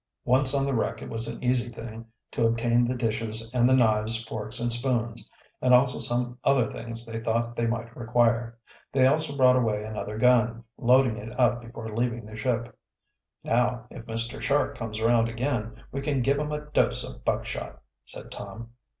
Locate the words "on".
0.55-0.65